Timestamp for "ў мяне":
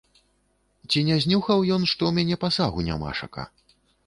2.09-2.35